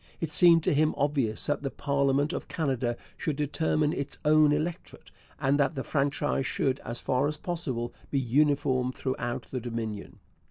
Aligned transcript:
It 0.19 0.31
seemed 0.33 0.63
to 0.63 0.73
him 0.73 0.95
obvious 0.97 1.45
that 1.45 1.61
the 1.61 1.69
parliament 1.69 2.33
of 2.33 2.47
Canada 2.47 2.97
should 3.17 3.35
determine 3.35 3.93
its 3.93 4.17
own 4.25 4.51
electorate, 4.51 5.11
and 5.39 5.59
that 5.59 5.75
the 5.75 5.83
franchise 5.83 6.47
should, 6.47 6.79
as 6.79 6.99
far 6.99 7.27
as 7.27 7.37
possible, 7.37 7.93
be 8.09 8.17
uniform 8.19 8.93
throughout 8.93 9.43
the 9.51 9.59
Dominion. 9.59 10.17